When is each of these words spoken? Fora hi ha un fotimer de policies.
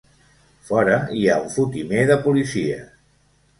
Fora 0.69 0.95
hi 1.19 1.27
ha 1.27 1.37
un 1.43 1.53
fotimer 1.57 2.07
de 2.15 2.19
policies. 2.27 2.91